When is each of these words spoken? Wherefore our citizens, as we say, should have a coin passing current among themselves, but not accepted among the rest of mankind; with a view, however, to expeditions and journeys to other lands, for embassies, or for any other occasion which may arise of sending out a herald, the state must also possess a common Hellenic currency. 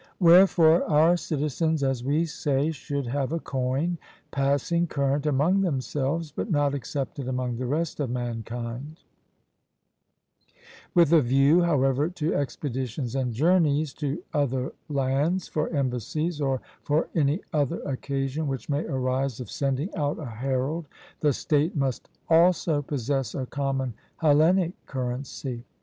Wherefore 0.19 0.83
our 0.85 1.15
citizens, 1.15 1.83
as 1.83 2.03
we 2.03 2.25
say, 2.25 2.71
should 2.71 3.05
have 3.05 3.31
a 3.31 3.39
coin 3.39 3.99
passing 4.31 4.87
current 4.87 5.27
among 5.27 5.61
themselves, 5.61 6.31
but 6.31 6.49
not 6.49 6.73
accepted 6.73 7.27
among 7.27 7.57
the 7.57 7.67
rest 7.67 7.99
of 7.99 8.09
mankind; 8.09 9.01
with 10.95 11.13
a 11.13 11.21
view, 11.21 11.61
however, 11.61 12.09
to 12.09 12.33
expeditions 12.33 13.13
and 13.13 13.31
journeys 13.31 13.93
to 13.93 14.23
other 14.33 14.73
lands, 14.89 15.47
for 15.47 15.69
embassies, 15.69 16.41
or 16.41 16.61
for 16.81 17.07
any 17.13 17.41
other 17.53 17.79
occasion 17.83 18.47
which 18.47 18.69
may 18.69 18.83
arise 18.87 19.39
of 19.39 19.51
sending 19.51 19.93
out 19.93 20.17
a 20.17 20.25
herald, 20.25 20.87
the 21.19 21.31
state 21.31 21.75
must 21.75 22.09
also 22.27 22.81
possess 22.81 23.35
a 23.35 23.45
common 23.45 23.93
Hellenic 24.17 24.71
currency. 24.87 25.63